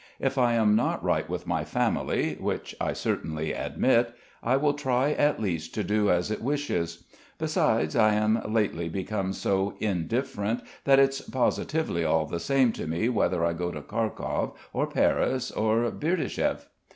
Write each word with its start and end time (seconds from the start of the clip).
If 0.19 0.35
I 0.39 0.53
am 0.53 0.75
not 0.75 1.03
right 1.03 1.29
with 1.29 1.45
my 1.45 1.63
family, 1.63 2.33
which 2.39 2.75
I 2.81 2.91
certainly 2.91 3.51
admit, 3.53 4.11
I 4.41 4.57
will 4.57 4.73
try 4.73 5.11
at 5.11 5.39
least 5.39 5.75
to 5.75 5.83
do 5.83 6.09
as 6.09 6.31
it 6.31 6.41
wishes. 6.41 7.03
Besides 7.37 7.95
I 7.95 8.15
am 8.15 8.41
lately 8.51 8.89
become 8.89 9.31
so 9.31 9.75
indifferent 9.79 10.63
that 10.85 10.97
it's 10.97 11.21
positively 11.21 12.03
all 12.03 12.25
the 12.25 12.39
same, 12.39 12.71
to 12.71 12.87
me 12.87 13.09
whether 13.09 13.45
I 13.45 13.53
go 13.53 13.69
to 13.69 13.83
Kharkov, 13.83 14.55
or 14.73 14.87
Paris, 14.87 15.51
or 15.51 15.91
Berditshev. 15.91 16.65